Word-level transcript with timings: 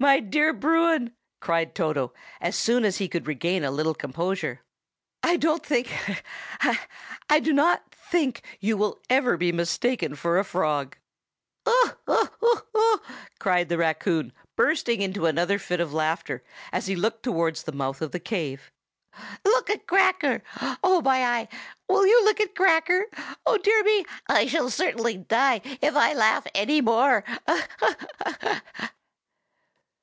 "My 0.00 0.18
dear 0.18 0.52
Bruin," 0.52 1.12
cried 1.38 1.72
Toto, 1.74 2.12
as 2.40 2.56
soon 2.56 2.84
as 2.84 2.96
he 2.96 3.06
could 3.06 3.28
regain 3.28 3.62
a 3.62 3.70
little 3.70 3.94
composure, 3.94 4.62
"I 5.22 5.36
don't 5.36 5.64
think—ha! 5.64 6.14
ha! 6.14 6.22
ha!—I 6.72 7.34
really 7.34 7.44
do 7.44 7.52
not 7.52 7.84
think 7.92 8.42
you 8.58 8.76
will 8.76 9.00
ever 9.08 9.36
be 9.36 9.52
mistaken 9.52 10.16
for 10.16 10.38
a 10.40 10.44
frog." 10.44 10.96
"Ho! 11.68 11.92
ho! 12.08 12.28
ho!" 12.42 13.00
cried 13.38 13.68
the 13.68 13.78
raccoon, 13.78 14.32
bursting 14.56 15.02
into 15.02 15.26
another 15.26 15.60
fit 15.60 15.78
of 15.78 15.94
laughter 15.94 16.42
as 16.72 16.88
he 16.88 16.96
looked 16.96 17.22
towards 17.22 17.62
the 17.62 17.70
mouth 17.72 18.02
of 18.02 18.10
the 18.10 18.18
cave. 18.20 18.72
"Look 19.44 19.70
at 19.70 19.86
Cracker. 19.86 20.42
Oh, 20.82 21.00
my 21.00 21.24
eye! 21.24 21.48
will 21.88 22.06
you 22.08 22.24
look 22.24 22.40
at 22.40 22.56
Cracker? 22.56 23.06
Oh, 23.46 23.58
dear 23.58 23.84
me! 23.84 24.04
I 24.28 24.46
shall 24.46 24.68
certainly 24.70 25.16
die 25.18 25.60
if 25.80 25.94
I 25.94 26.12
laugh 26.14 26.44
any 26.56 26.80
more. 26.80 27.22
Ho! 27.46 27.60
ho!" 27.78 28.88